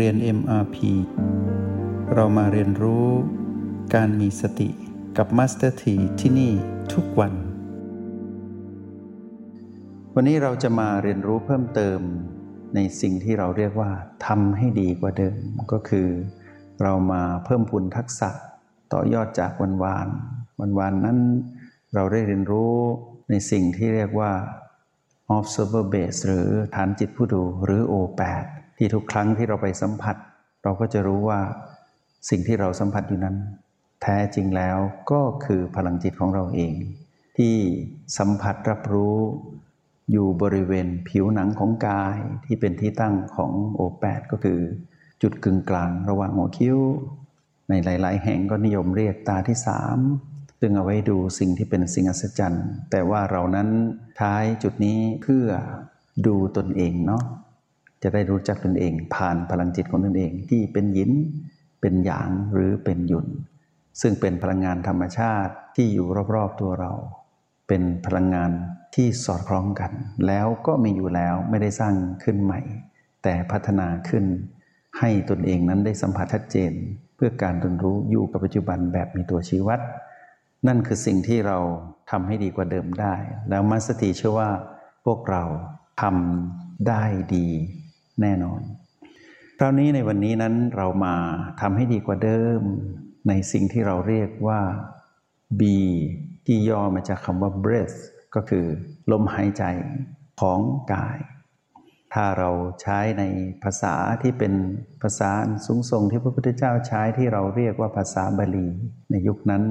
[0.00, 0.76] เรียน MRP
[2.14, 3.06] เรามาเรียนรู้
[3.94, 4.70] การมีสติ
[5.16, 6.52] กับ Master T ที่ที่นี่
[6.92, 7.32] ทุกวัน
[10.14, 12.00] วันนี้เราจะมาเรียนรู้เพิ่มเติม
[12.74, 13.90] ในสิ่งที่เราเรียกว่า
[14.26, 15.38] ทำให้ดีกว่าเดิม
[15.72, 16.08] ก็คือ
[16.82, 18.30] เรามาเพิ่มพูนทักษะ
[18.92, 20.08] ต่อยอดจากวันวาน
[20.60, 21.18] วันวานนั้น
[21.94, 22.74] เราได้เรียนรู้
[23.30, 24.32] ในสิ่งที่เรียกว่า
[25.36, 28.46] observer base หรือฐานจิตผู้ดูหรือ O8
[28.76, 30.16] ที่ทุกครั้งที่เราไปสัมผัส
[30.62, 31.40] เราก็จะรู้ว่า
[32.30, 33.36] สิ่งที่เราสัมผัสอยู่นั้น
[34.02, 34.78] แท้จริงแล้ว
[35.10, 36.74] ก็คือพลังจิตของเราเอง
[37.36, 37.54] ที่
[38.18, 39.16] สัมผัสรับรู้
[40.12, 44.60] อยู่บริเวณผิวหนังของกายที่เป็นที่ตั้งของโอแปดก็คือ
[45.22, 46.78] จุดกึ่งกลางระหว่างหัวคิ้ว
[47.68, 49.98] ในหลาย ๆ แห่งก็นิยมเรียกตาที่สาม
[50.60, 53.68] ซึ่งเอาไว้ดูสิ่งที่เป็นสิ่งอัศจรรย์ แต่ว่าเรานั้น
[54.20, 55.46] ท้ายจุดนี้เพื่อ
[56.26, 57.22] ดูตนเองเนาะ
[58.04, 61.10] จะได้รู้จักตนเอง ผ่านพลังจิตของตนเองที่เป็นยิน
[61.80, 63.26] เป็นหยางหรือเป็นหยุน
[64.00, 66.92] ซึ่งเป็นพลังงานธรรมชาติที่อยู่รอบๆตัวเรา
[67.68, 68.50] เป็นพลังงาน
[68.94, 69.92] ที่สอดคล้องกัน
[70.26, 71.94] แล้วก็มีอยู่แล้วไม่ได้สร้าง
[72.24, 72.60] ขึ้นใหม่
[73.22, 74.24] แต่พัฒนาขึ้น
[74.98, 76.72] ให้ตนเองนั้นได้สัมผัสชัดเจน
[77.16, 79.80] เพื่อการตนรู้อยู่กับปัจจุบันแบบมีตัวชี้วัด
[80.66, 81.58] นั่นคือสิ่งที่เรา
[82.10, 83.14] ทำให้ดีกว่าเดิมได้
[83.50, 84.50] แล้วมัสตีเชื่อว่า
[85.04, 85.42] พวกเรา
[86.02, 87.04] ทำได้
[87.36, 87.48] ดี
[88.20, 88.60] แน่นอน
[89.58, 91.14] คราวนี้ในวันนี้นั้นเรามา
[91.60, 92.60] ทำให้ดีกว่าเดิม
[93.28, 94.60] ในสิ่งที่เราเรียกว่า
[95.60, 95.62] B
[96.46, 97.98] ที่ย่อมาจากคำว่า breath
[98.34, 98.64] ก็คือ
[99.12, 99.64] ลมหายใจ
[100.40, 100.60] ของ
[100.92, 101.18] กาย
[102.14, 102.50] ถ้าเรา
[102.82, 103.24] ใช้ใน
[103.64, 104.52] ภาษาที่เป็น
[105.02, 105.30] ภาษา
[105.66, 108.68] สูงส่งที่พระพุทธเจ้าใช้ที่เราเรียกว่าภาษาบาลี
[109.10, 109.64] ในยุคนั้น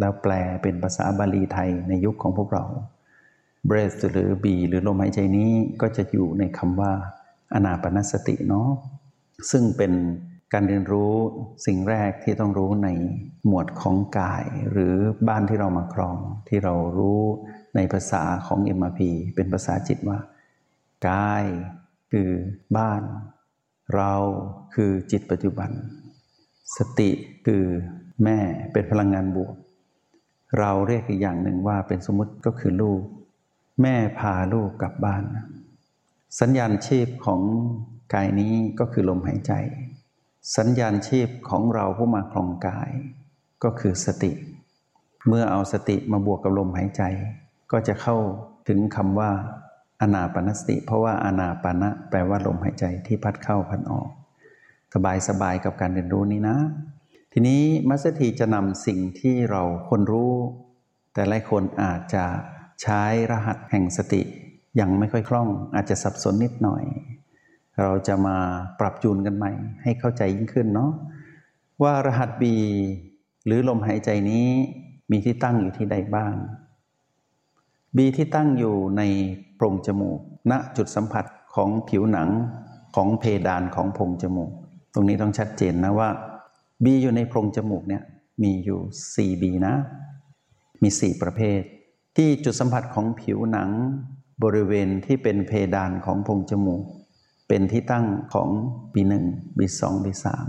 [0.00, 0.32] แล้วแปล
[0.62, 2.64] เป็นภาษาบาลีไทยในยุคของพวกเรา
[3.68, 6.92] breath หรือ B หรือลมหายใจนี้ก็จะอยู่ในคำว่า
[7.54, 8.70] อนาปนสติเนาะ
[9.50, 9.92] ซึ่งเป็น
[10.52, 11.14] การเรียนรู้
[11.66, 12.88] สิ่งแรกที่ต้องรู้ใน
[13.46, 14.94] หมวดของกาย หรือ
[15.28, 16.18] บ้านที่เรามาครอง
[16.48, 17.22] ที่เรารู้
[17.76, 19.00] ในภาษาของ MRP
[19.34, 20.18] เป็นภาษาจิตว่า
[21.08, 21.44] กาย
[22.12, 22.30] คือ
[22.76, 23.02] บ้าน
[23.94, 24.14] เรา
[24.74, 25.70] คือจิตปัจจุบัน
[26.76, 27.10] สติ
[27.46, 27.64] คือ
[28.24, 28.38] แม่
[28.72, 29.54] เป็นพลังงานบวก
[30.58, 33.02] เราเรียกอีกอย่างหนึ่งว่าเป็นสมมติก็คือลูก
[33.82, 35.22] แม่พาลูกกลับบ้าน
[36.40, 37.40] สัญญาณชีพของ
[38.14, 39.52] กายนี้ก็คือลมหายใจ
[40.56, 42.90] สัญญาณชีพของเราผู้มาครองกาย
[43.64, 44.32] ก็คือสติ
[45.28, 47.02] เมื่อเอาสติมาบวกกับลมหายใจ
[47.72, 48.16] ก็จะเข้า
[48.68, 49.30] ถึงคำว่า
[50.00, 54.08] อนาปนสติ เพราะว่าอนาปนะแปลว่าลมหายใจที่พัดเข้าพัดออก
[54.94, 56.56] สบายสบายกับการเรียนรู้นี้นะ
[57.32, 60.32] ทีนี้มัสถีจะนำสิ่งที่เราคนรู้
[61.12, 62.24] แต่หลายคนอาจจะ
[62.82, 64.22] ใช้รหัสแห่งสติ
[64.80, 66.84] ยังไม่ค่อยคล่อง อาจจะสับสนนิดหน่อย
[67.82, 68.36] เราจะมา
[68.80, 69.52] ปรับจูนกันใหม่
[69.82, 70.90] ให้เข้าใจยิ่งขึ้นเนาะ
[71.82, 72.44] ว่ารหัส B
[73.46, 74.46] หรือลมหายใจนี้
[75.10, 76.34] มีที่ตั้งอยู่ที่ใดบ้าง
[77.96, 79.02] B ที่ตั้งอยู่ใน
[79.54, 80.18] โพรงจมูก
[80.50, 81.24] ณจุดสัมผัส
[81.54, 82.28] ของผิวหนัง
[82.94, 84.50] ของเพดานของโพรงจมูก
[84.94, 86.08] ตรงนี้ต้องชัดเจนนะว่า
[86.84, 88.02] B อยู่ในโพรงจมูกเนี่ย
[88.42, 88.80] มีอยู่
[89.12, 89.74] 4B นะ
[90.82, 91.60] มี 4 ประเภท
[92.16, 93.70] ที่จุดสัมผัสของผิวหนัง
[94.42, 96.84] บริเวณที่เป็นเพดานของพงจมูก
[97.48, 98.48] เป็นที่ตั้งของ
[98.94, 99.24] บีหนึ่ง
[99.58, 100.46] บีสองบีสาม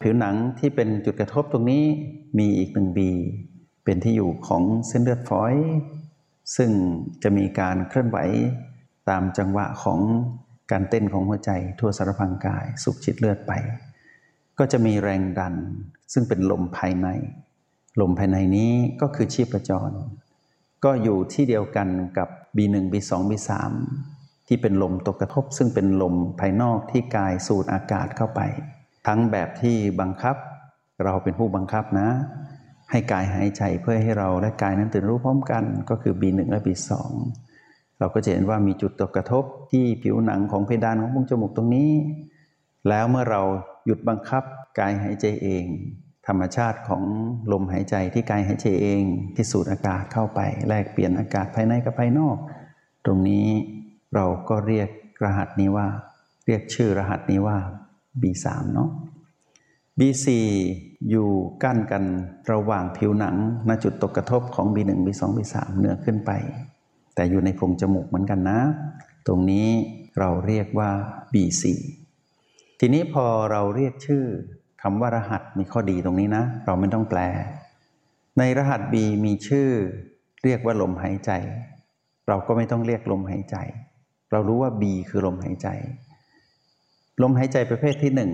[0.00, 1.84] ผิวหนังที่เป็นจุดกระทบตรงนี้
[2.38, 3.10] มีอีกหนึ่งบี
[3.84, 5.54] เป็นที่อยู่ของเส้นเลือดฝอย
[6.56, 6.70] ซึ่ง
[7.22, 8.18] จะมีการเคลื่อนไหว
[9.08, 10.00] ตามจังหวะของ
[10.70, 13.52] การเต้นของหัวใจทั่วสารพังกายสุขจิตเลือดไป
[14.58, 15.54] ก็จะมีแรงดัน
[16.12, 17.08] ซึ่งเป็นลมภายใน
[18.00, 19.90] ลมภายในนี้ก็คือชีพจร
[20.84, 21.88] ก็อยู่ที่เดียวกัน
[22.18, 23.50] กับ B1 B2 B3
[24.46, 28.40] ที่เป็นลมตกกระทบ ซึ่งเป็นลมภายนอกที่กายสูดอากาศเข้าไป
[29.06, 30.36] ทั้งแบบที่บังคับ
[31.04, 32.08] เราเป็นผู้บังคับนะ
[32.90, 36.90] ให้กายหายใจเพื่อให้เราและกายนั้นตื่นรู้พร้อมกันก็คือ B1 และ B2
[37.98, 41.90] เราก็จะเห็นว่ามีจุดตกกระทบที่ผิวหนังของเพดานของพุงจมูกตรงนี้
[42.88, 43.42] แล้วเมื่อเรา
[43.86, 44.42] หยุดบังคับ
[44.78, 45.64] กายหายใจเอง
[46.28, 47.02] ธรรมชาติของ
[47.52, 49.02] ลมหายใจที่กายหายใจเอง
[49.34, 52.36] ที่สูดอากาศเข้าไป แลกเปลี่ยนอากาศภายในกับภายนอก
[53.04, 53.46] ตรงนี้
[54.14, 54.88] เราก็เรียก
[55.24, 55.86] รหัสนี้ว่า
[56.46, 57.56] เรียกชื่อรหัสนี้ว่า
[58.22, 58.90] B3 เนาะ
[59.98, 60.26] B4
[61.10, 61.28] อยู่
[61.62, 62.04] กั้นกัน
[62.52, 63.36] ระหว่างผิวหนัง
[63.68, 66.30] ณจุดตกกระทบของ B1 B2 B3 เหนือขึ้นไป
[67.14, 68.60] แต่อยู่ในโพรงจมูกเหมือนกันนะ
[69.26, 69.68] ตรงนี้
[70.18, 70.90] เราเรียกว่า
[71.32, 71.64] B4
[72.80, 74.24] ทีนี้พอเราเรียกชื่อ
[74.86, 77.20] คำว่ารหัสมีข้อดีตรงนี้นะ เราไม่ต้องแปล
[78.38, 78.94] ในรหัส B
[79.24, 79.68] มีชื่อ
[80.44, 81.30] เรียกว่าลมหายใจ
[82.28, 83.56] เราก็ไม่ต้องเรียกลมหายใจ
[84.30, 85.68] เรารู้ว่า B คือลมหายใจ
[87.22, 88.32] ลมหายใจประเภทที่หนึ่ง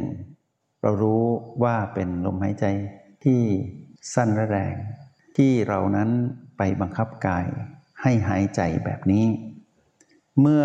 [0.83, 1.23] เรารู้
[1.63, 2.67] ว่าเป็นลมหายใจ
[3.25, 3.41] ที่
[4.15, 4.75] สั้นและแรง
[5.37, 6.11] ที่เรานั้น
[6.59, 7.47] ไปบังคับกาย
[8.03, 9.27] ให้หายใจแบบนี้
[10.41, 10.65] เมื่อ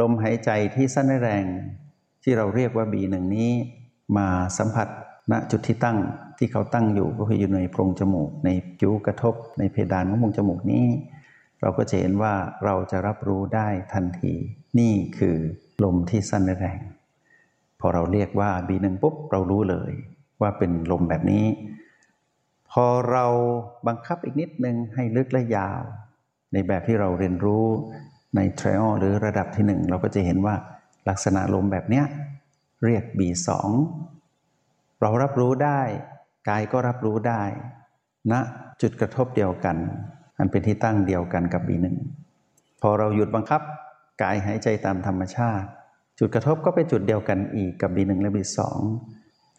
[0.00, 1.44] ลมหายใจที่สั้นและแรง
[2.22, 3.50] ที่เราเรียกว่าบีหนึ่งนี้
[4.16, 4.28] มา
[4.58, 4.88] สัมผัส
[5.30, 5.98] ณจุดที่ตั้ง
[6.38, 8.48] ที่เขาตั้งอยู่ก็คืออยู่ในโพรงจมูก ใน
[8.78, 10.86] คิ้วกระทบ ในเพดานของโพรงจมูกนี้
[11.60, 12.34] เราก็จะเห็นว่า
[12.64, 14.32] เราจะรับรู้ได้ทันที
[14.78, 15.36] นี่คือ
[15.84, 16.80] ลมที่สั้นและแรง
[17.80, 19.92] พอเราเรียกว่า B1 ปุ๊บเรารู้เลย
[20.40, 21.46] ว่าเป็นลมแบบนี้
[22.70, 23.26] พอเรา
[23.86, 25.82] บังคับอีกนิดนึงให้ลึกและยาว
[26.52, 27.64] ในแบบที่เราเรียนรู้
[28.36, 30.54] ใน trial หรือระดับที่หนึ่งเราก็จะเห็นว่า
[31.08, 32.04] ลักษณะลมแบบเนี้ย
[32.84, 33.50] เรียก B2
[35.04, 35.80] เรารับรู้ได้
[36.48, 37.42] กายก็รับรู้ได้
[38.32, 38.40] ณนะ
[38.82, 39.76] จุดกระทบเดียวกัน
[40.38, 41.86] อันเป็นที่ตั้งเดียวกันกับ B1
[42.82, 43.60] พอเราหยุดบังคับ
[44.22, 45.68] กายหายใจตามธรรมชาติ
[46.18, 48.58] จุดกระทบก็เป็นจุดเดียวกันอีกกับ B1 และ B2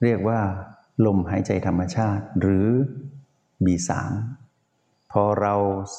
[0.04, 0.40] เรียกว่า
[1.06, 2.68] ลมหายใจธรรมชาติ หรือ
[3.66, 3.92] B3
[5.12, 5.54] พอเรา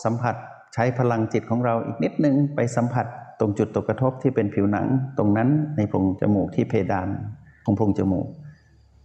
[0.05, 0.37] สัมผัส
[0.75, 3.07] ใช้พลังจิตของเราอีกนิดนึงไปสัมผัส
[3.41, 4.87] ตรงจุดตกกระทบที่เป็นผิวหนัง
[5.19, 7.09] ตรงนั้นในโพรงจมูกที่เพดาน
[7.65, 8.29] ของโพรงจมูก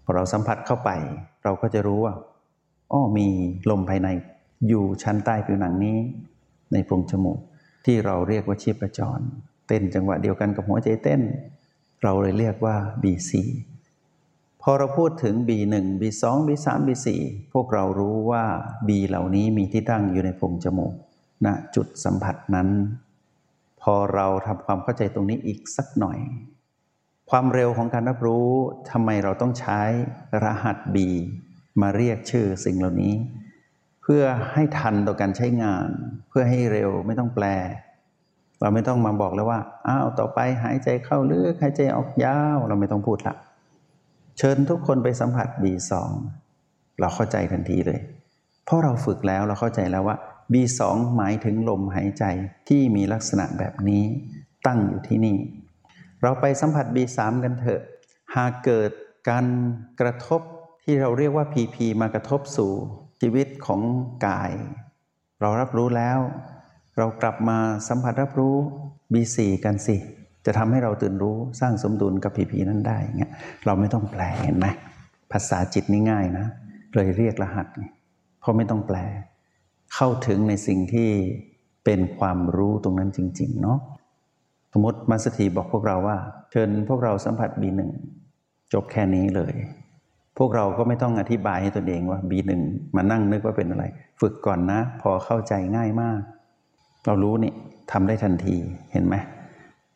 [0.03, 0.89] พอเราสัมผัสเข้าไป
[1.43, 2.13] เราก็จะรู้ว่า
[2.91, 3.27] อ้อมี
[3.69, 4.09] ลมภายใน
[4.67, 5.97] อยู่ชั้นใต้ผิวหนังนี้
[6.73, 7.39] ในโพรงจมูก
[7.85, 9.19] ที่เราเรียกว่าชีพจร
[9.67, 11.21] เต้นจังหวะเดียวกันกับหัวใจเต้น
[12.03, 13.31] เราเลยเรียกว่า B4
[14.61, 17.07] พอเราพูดถึง B1 B2 B3 B4
[17.53, 18.43] พวกเรารู้ว่า
[18.87, 20.93] B เหล่านี้มีที่ตั้งอยู่ในโพรงจมูก
[21.45, 22.69] ณนะจุดสัมผัสนั้น
[23.81, 26.17] พอเราทำความเข้าใจตรงนี้อีกสักหน่อย
[27.29, 28.49] ความเร็วของการรับรู้
[28.91, 29.81] ทำไมเราต้องใช้
[30.43, 30.97] รหัส B
[31.81, 33.13] มาเรียกชื่อสิ่งเหล่านี้
[34.01, 34.23] เพื่อ
[34.53, 35.87] ให้ทันต่อการใช้งาน
[36.29, 37.45] เพื่อให้เร็วไม่ต้องแปล
[38.61, 43.35] เราไม่ต้องมาบอกแล้วว่าอ้าวต่อไปหายใจเข้าลึกหายใจออกยาวเราไม่ต้องพูดละ
[44.37, 45.91] เชิญทุกคนไปสัมผัส B2
[46.99, 47.99] เราเข้าใจทันทีเลย
[48.65, 50.17] เพราะเราฝึกแล้วเราเข้าใจแล้วว่า
[50.53, 50.81] B2
[51.17, 52.23] หมายถึงลมหายใจ
[52.67, 54.03] ที่มีลักษณะแบบนี้
[54.67, 55.37] ตั้งอยู่ที่นี่
[56.21, 57.81] เราไปสัมผัส B3 กันเถอะ
[58.35, 58.91] หากเกิด
[59.29, 59.45] การ
[60.01, 60.41] กระทบ
[60.83, 62.71] ที่เราเรียกว่า PP มากระทบสู่
[63.21, 63.81] ชีวิตของ
[64.27, 64.51] กาย
[65.41, 66.19] เรารับรู้แล้ว
[66.97, 67.57] เรากลับมา
[67.87, 68.55] สัมผัสรับรู้
[69.13, 69.97] B4 กันสิ
[70.45, 73.31] จะทำให้เราตื่นรู้สร้างสมดุลกับผีผีนั้นได้เงี้ย
[73.65, 74.67] เราไม่ต้องแปลเห็นไหม
[75.31, 76.47] ภาษาจิตนี่ง่ายนะ
[76.95, 77.67] เลยเรียกรหัส
[78.39, 78.97] เพราะไม่ต้องแปล
[79.93, 81.09] เข้าถึงในสิ่งที่
[81.85, 83.79] เป็นความรู้ตรงนั้นจริง ๆ เนาะ
[84.73, 86.17] สมมติมาสถีบอกพวกเราว่า
[86.51, 87.81] เชิญพวกเราสัมผัส B1
[88.73, 89.53] จบแค่นี้เลย
[90.37, 92.51] พวกเราก็ไม่ต้องอธิบายให้ตนเองว่า B1
[92.95, 93.83] มานั่งนึกว่าเป็นอะไร
[94.21, 96.19] ฝึกก่อนนะ พอเข้าใจง่ายมาก
[97.05, 97.53] เรารู้นี่
[97.91, 98.55] ทำได้ทันที
[98.91, 99.15] เห็นไหม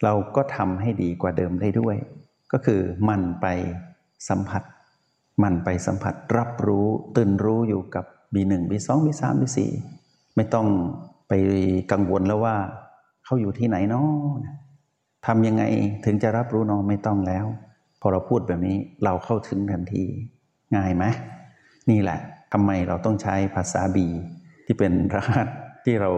[0.03, 1.95] เราก็ทำให้ดีกว่าเดิมได้ด้วย
[2.51, 3.47] ก็คือมันไป
[4.29, 4.63] สัมผัส
[5.43, 9.57] มันไปสัมผัสรับรู้ตื่นรู้อยู่กับ B1 B2 B3 B4
[10.35, 10.67] ไม่ต้อง
[11.27, 11.33] ไป
[11.91, 12.55] กังวลแล้วว่า
[13.25, 14.07] เขาอยู่ที่ไหนเนาะ
[15.25, 15.63] ทำยังไง
[16.05, 17.45] ถึงจะรับรู้น้องไม่ต้องแล้ว
[18.01, 20.03] พอเราพูดแบบนี้เราเข้าถึงทันที
[20.75, 21.05] ง่ายไหม
[21.89, 22.19] นี่แหละ
[22.53, 24.07] ทำไมเราต้องใช้ภาษาบี
[24.65, 25.47] ที่เป็นรหัส
[25.85, 26.11] ที่เรา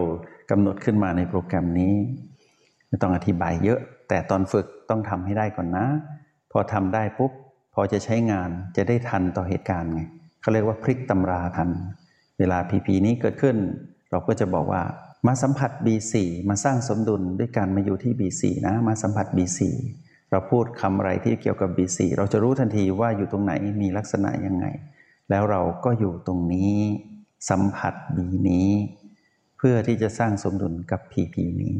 [0.50, 1.94] กำหนดขึ้นมาในโปรแกรมนี้
[2.88, 5.86] ไม่ต้องอธิบายเยอะ แต่ตอนฝึกต้องทำให้ได้ก่อนนะ
[6.52, 7.32] พอทำได้ปุ๊บ
[7.74, 10.02] พอจะใช้งานจะได้ทันต่อเหตุการณ์ไง
[10.40, 11.70] เขาเรียกว่าพลิกตำราทัน
[12.38, 13.56] เวลาพีพีนี้เกิดขึ้น
[14.10, 14.82] เราก็จะบอกว่า
[15.26, 16.14] มาสัมผัส B4
[16.48, 19.60] มาสร้างสมดุลด้วยการมาอยู่ที่ B4 นะ มาสัมผัส B4
[20.30, 24.66] เราพูดคำอะไรที่เกี่ยวกับ B4 เราจะรู้ทันทีว่าอยู่ตรงไหนมีลักษณะยังไง
[25.30, 26.74] แล้วเราก็อยู่ตรงนี้
[27.50, 28.18] สัมผัส B
[28.50, 28.70] นี้
[29.58, 31.74] เพื่อที่จะสร้างสมดุลกับผีผีนี้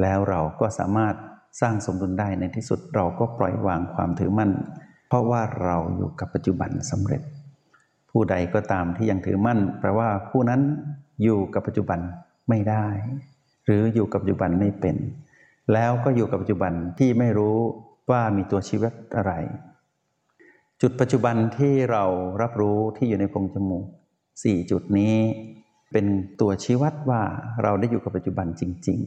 [0.00, 1.14] แล้วเราก็สามารถ
[1.60, 4.50] สร้างสมดุลได้ในที่สุดเราก็ปล่อยวางความถือมั่น
[5.08, 7.22] เพราะว่าเราอยู่กับปัจจุบันสำเร็จ
[8.10, 10.60] ผู้ใดก็ตามที่ยังถือมั่นแปลว่าผู้นั้น
[11.22, 12.00] อยู่กับปัจจุบัน
[12.52, 12.86] ไม่ได้
[13.64, 14.96] หรืออยู่กับปัจจุบันไม่เป็น
[15.72, 17.56] แล้วก็อยู่กับปัจจุบันที่ไม่รู้
[18.10, 19.32] ว่ามีตัวชีวิตอะไร
[20.80, 22.04] จุดปัจจุบันที่เรา
[22.42, 23.86] รับรู้ที่อยู่ในโพรงจมูก
[24.28, 25.16] 4จุดนี้
[25.92, 26.06] เป็น
[26.40, 27.22] ตัวชี้วัดว่า
[27.62, 28.98] เราได้อยู่กับปัจจุบันจริง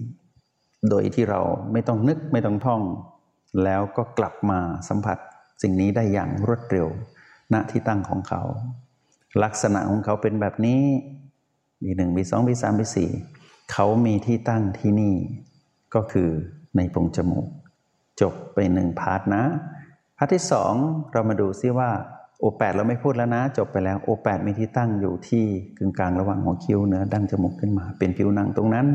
[0.41, 2.81] ๆ โดยที่เราไม่ต้องนึกไม่ต้องท่อง
[3.63, 4.59] แล้วก็กลับมา
[4.89, 5.17] สัมผัส
[5.61, 6.87] สิ่งนี้ได้อย่างรวดเร็ว
[7.53, 8.41] ณที่ตั้งของเขา
[9.43, 10.81] ลักษณะของเขาเป็นแบบนี้
[11.83, 13.09] มีหนึ่งมีสองมีสามมีสี่
[13.71, 15.15] เขามีที่ตั้งที่นี่
[15.95, 16.29] ก็คือ
[16.77, 17.47] ในโพรงจมูก
[18.21, 19.43] จบไปหนึ่ง part นะ
[20.17, 20.73] part ที่สอง
[21.11, 21.89] เรามาดูซิว่า
[22.39, 25.43] โอแปดเราไม่พูดแล้วนะ จบไปแล้วโอแปดมีที่ตั้งอยู่ที่
[25.77, 28.87] กึ่งกลางระหว่างหัวคิ้วเหนือดั้งจมูกขึ้นมา เป็นผิวหนังตรงนั้น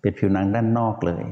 [0.00, 1.24] เป็นผิวหนังด้านนอกเลย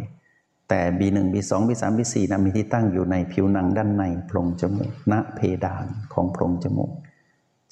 [0.69, 6.91] แต่ B1 B2 B3 B4 นะมีที่ตั้งอยู่ในผิวหนังด้านในโพรงจมูกณเพดานของโพรงจมูก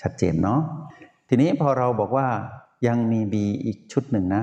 [0.01, 0.61] ชัดเจนเนาะ
[1.29, 2.29] ทีนี้พอเราบอกว่า
[2.87, 4.43] ยังมี B อีกชุดหนึ่งนะ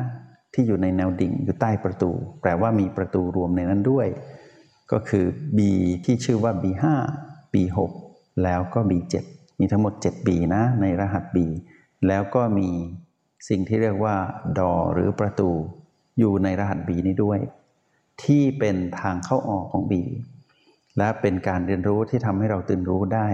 [0.53, 4.08] ที่อยู่ในแนวดิ่งอยู่ใต้ประตู แปลว่ามีประตูรวมในนั้นด้วย
[4.91, 5.25] ก็คือ
[5.58, 5.60] B
[6.05, 6.86] ที่ชื่อว่า B5
[7.53, 7.77] B6
[8.43, 9.15] แล้วก็ B7
[9.60, 11.38] มีทั้งหมด 7 B นะในรหัส B
[12.08, 12.70] แล้วก็มี
[13.50, 14.15] สิ่งที่เรียกว่า
[14.58, 15.50] ดอหรือประตู
[16.20, 17.39] อยู่ในรหัส B นี้ด้วย
[18.24, 19.93] ที่เป็นทางเข้าออกของ B
[20.98, 23.27] และเป็นการเรียนรู้ที่ทำให้เราตื่นรู้ได้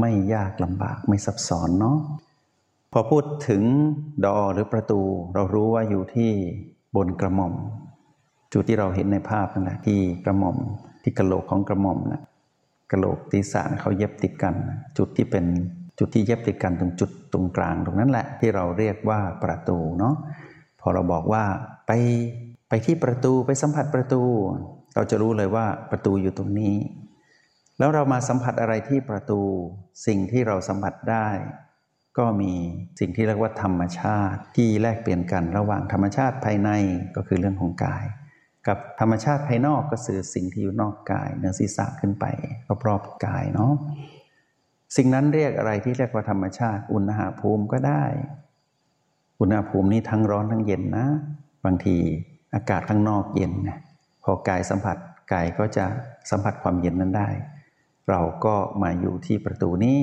[0.00, 1.98] ไม่ยากลำบากไม่ซับซ้อนเนาะ
[2.92, 3.62] พอพูดถึง
[4.24, 5.00] ดอหรือประตู
[5.34, 6.30] เรารู้ว่าอยู่ที่
[6.96, 7.54] บนกระหม่อม
[8.52, 10.56] จุดที่เราเห็นในภาพนั่นแหละที่กระหม่อม
[11.02, 12.22] ที่กระโหลกของกระหม่อมนะ
[12.90, 14.54] กระโหลกศีรษะเขาเย็บติดกัน
[14.98, 15.44] จุดที่เป็น
[15.98, 20.14] จุดที่เย็บติดกันตรงจุดตรงกลางตรงนั้นแหละ ที่เราเรียกว่าประตูเนาะ
[20.80, 21.44] พอเราบอกว่า
[21.86, 21.92] ไป
[22.68, 24.22] ไปที่ประตูไปสัมผัสประตู
[24.94, 26.76] เราจะรู้เลยว่าประตูอยู่ตรงนี้
[27.78, 29.40] แล้วเรามาสัมผัสอะไรที่ประตู
[30.06, 31.28] สิ่งที่เราสัมผัสได้
[32.18, 32.52] ก็มี
[33.00, 36.70] สิ่งที่เรียกว่าธรรมชาติที่แลกเปลี่ยนกันระหว่างธรรมชาติภายใน
[37.16, 38.04] ก็คือเรื่องของกาย
[38.66, 42.24] กับธรรมชาติภายนอกก็คือสิ่งที่อยู่นอกกายเนื้อศีรษะขึ้นไป
[42.86, 43.72] รอบๆกายเนาะ
[44.96, 48.04] สิ่งนั้นเรียกอะไรที่เรียกว่าธรรมชาติ อุณหภูมิก็ได้
[49.40, 51.06] อุณหภูมินี้ทั้งร้อนทั้งเย็นนะ
[51.64, 51.96] บางที
[52.54, 53.78] อากาศข้างนอกเย็นนะ
[54.24, 54.96] พอกายสัมผัส
[55.32, 55.84] กายก็จะ
[56.30, 57.28] สัมผัสความเย็นนั้นได้
[58.10, 59.98] เราก็มาอยู่ที่ประตูนี้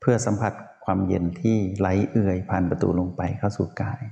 [0.00, 0.52] เพื่อสัมผัส
[0.88, 4.02] ความเย็นที่ไหลเอื่อยผ่านประตูลงไปเข้าสู่กาย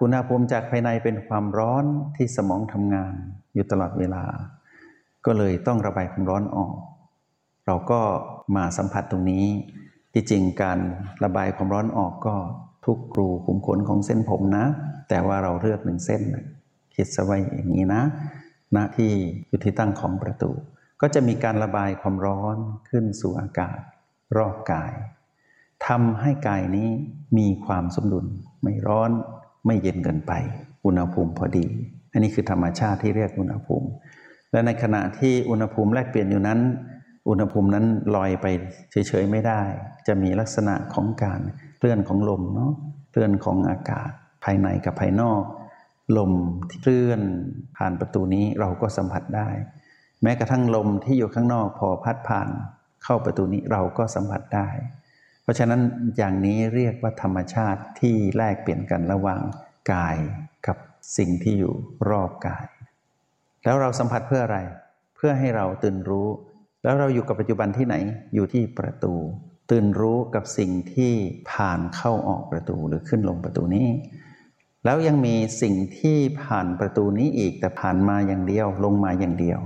[0.00, 1.84] อุณหภูมิจากภายในเป็นความร้อน
[2.16, 3.14] ที่สมองทำงาน
[3.54, 4.24] อยู่ตลอดเวลา
[5.26, 6.76] ก็เลยต้องระบายความร้อนออก
[7.66, 8.00] เราก็
[8.56, 9.46] มาสัมผัสตรงนี้
[10.12, 10.78] ที่จริงการ
[11.24, 12.36] ระบายความร้อนออกก็
[12.86, 14.66] ทุกกรูขุมขนของเส้นผมนะ
[15.08, 16.22] แต่ว่าเราเลือกหนึ่งเส้น
[16.94, 18.02] คิดซะไว้อย่างนี้นะ
[18.76, 19.10] ณที่
[19.48, 20.50] อยู่ที่ตั้งของประตู
[21.00, 22.56] ก็จะมีการระบายความร้อน
[22.88, 23.78] ขึ้นสู่อากาศ
[24.36, 24.92] รอบกาย
[25.86, 26.88] ทำให้กายนี้
[27.38, 28.26] มีความสมดุล
[28.62, 29.10] ไม่ร้อน
[29.66, 30.32] ไม่เย็นเกินไป
[30.84, 31.66] อุณหภูมิพอดี
[32.12, 33.88] อันนี้คือธรรมชาติที่เรียกอุณหภูมิ
[34.52, 36.60] และในขณะที่อุณหภูมิแลกเปลี่ยนอยู่นั้น
[37.28, 37.86] อุณหภูมินั้น
[38.16, 38.46] ลอยไป
[38.90, 39.62] เฉยๆไม่ได้
[40.06, 41.40] จะมีลักษณะของการ
[41.78, 42.72] เคลื่อนของลมเนาะ
[43.10, 44.10] เคลื่อนของอากาศ
[44.44, 45.42] ภายในกับภายนอก
[46.18, 46.32] ลม
[46.68, 47.20] ที่เคลื่อน
[47.76, 49.48] ผ่านประตูนี้เราก็สัมผัสได้
[50.22, 52.48] แม้กระทั่งลมที่อยู่ข้างนอกพอพัดผ่าน
[53.04, 54.68] เข้าประตูนี้เราก็สัมผัสได้
[55.42, 55.80] เพราะฉะนั้น
[56.16, 59.40] อย่างนี้เรียกว่าธรรมชาติที่แลกเปลี่ยนกันระหว่าง
[59.92, 60.16] กาย
[60.66, 60.76] กับ
[61.16, 61.74] สิ่งที่อยู่
[62.10, 62.66] รอบกาย
[63.64, 64.58] แล้วเราสัมผัสเพื่ออะไร
[65.16, 66.28] เพื่อให้เราตื่นรู้
[66.82, 67.96] แล้วเราอยู่กับปัจจุบันที่ไหน
[68.34, 69.14] อยู่ที่ประตู
[69.70, 71.12] ตื่นรู้กับสิ่งที่
[71.50, 73.88] ผ่านเข้าออกประตูหรือขึ้นลงประตูนี้
[74.84, 79.60] แล้วยังมีสิ่งที่ผ่านประตูนี้อีกแต่ผ่านมาอย่างเดียวลงมาอย่างเดียว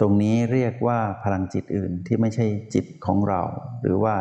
[0.00, 3.42] ตรงนี้เรียกว่าพลังจิตอื่นที่ไม่ใช่จิตของเรา
[3.82, 4.14] หรือว่า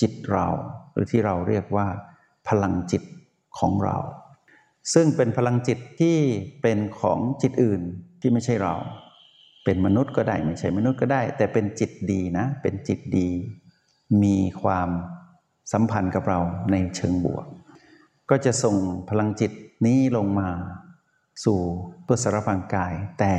[0.00, 0.46] จิตเรา
[0.92, 1.86] หรือที่เราเรียกว่า
[2.48, 3.02] พลังจิต
[3.58, 3.96] ของเรา
[4.94, 6.16] ซึ่งเป็นพลังจิตที่
[6.62, 7.82] เป็นของจิตอื่น
[8.20, 8.74] ที่ไม่ใช่เรา
[9.64, 13.28] เป็นมนุษย์ก็ได้ไม่ใช่มนุษย์ก็ได้ แต่เป็นจิตดีนะ เป็นจิตดี
[14.22, 14.88] มีความ
[15.72, 16.40] สัมพันธ์กับเรา
[16.72, 17.46] ในเชิงบวก
[18.30, 18.76] ก็จะส่ง
[19.10, 19.52] พลังจิต
[19.86, 20.48] นี้ลงมา
[21.44, 21.58] สู่
[22.06, 23.34] ตัวสารพังกาย แต่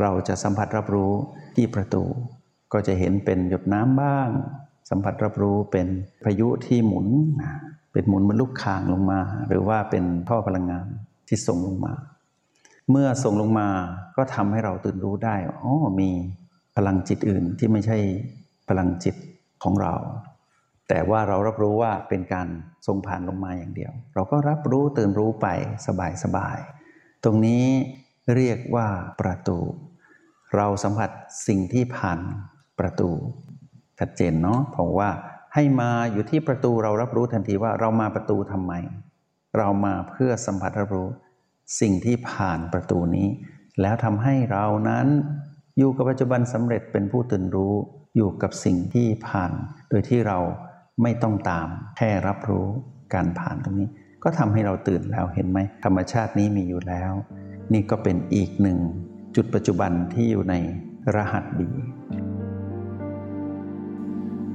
[0.00, 1.12] เราจะสัมผัสรับรู้
[1.56, 2.04] ที่ประตู
[2.72, 4.30] ก็จะเห็นเป็นหยดน้ำบ้าง
[4.90, 5.88] สัมผัสรับรู้เป็น
[6.24, 7.06] พายุที่หมุน
[7.92, 10.86] เป็นหมุนมันลูกคางลงมา หรือว่าเป็นท่อพลังงาน
[11.28, 11.92] ที่ส่งลงมา
[12.90, 13.68] เมื่อส่งลงมา
[14.16, 16.10] ก็ทำให้เราตื่นรู้ได้อ๋อมี
[16.76, 17.98] พลังจิตอื่นที่ไม่ใช่
[18.68, 19.14] พลังจิต
[19.62, 19.94] ของเรา
[20.88, 22.48] แต่ว่าเรารับรู้ว่าเป็นการ
[22.86, 25.46] ส่งผ่านลงมาอย่างเดียว เราก็รับรู้ตื่นรู้ไป
[25.86, 26.58] สบายสบาย
[27.24, 27.64] ตรงนี้
[28.34, 28.86] เรียกว่า
[29.20, 29.58] ประตู
[30.56, 31.10] เราสัมผัส
[31.46, 32.20] สิ่งที่ผ่าน
[32.78, 33.10] ประตู
[33.98, 35.10] ชัดเจนเนาะเพราะว่า
[35.54, 38.72] ให้มาอยู่ที่ประตูเรารับรู้ทันทีว่าเรามาประตูทำไม
[39.58, 41.08] เรามาเพื่อสัมผัสรับรู้
[41.80, 43.28] สิ่งที่ผ่านประตูนี้
[43.80, 45.06] แล้วทำให้เรานั้น
[45.78, 47.74] อยู่กับปัจจุบันสำเร็จเป็นผู้ตื่นรู้
[48.16, 49.52] อยู่กับสิ่งที่ผ่าน
[49.88, 50.38] โดยที่เรา
[51.02, 52.66] ไม่ต้องตาม แค่รับรู้
[53.14, 53.88] การผ่านตรงนี้
[54.22, 57.12] ก็ทำให้เราตื่นแล้วเห็นไหมธรรมชาตินี้มีอยู่แล้ว
[57.72, 58.78] นี่ก็เป็นอีกหนึ่ง
[59.36, 60.54] จุดปัจจุบันที่อยู่ใน
[61.14, 61.68] รหัสบี